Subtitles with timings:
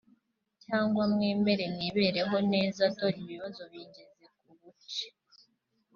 [0.63, 5.05] Cyangwa mwemere nibereho neza dore ibibazo bingeze ku buce